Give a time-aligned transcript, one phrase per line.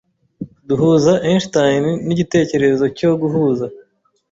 [0.67, 3.65] Duhuza Einstein nigitekerezo cyo guhuza.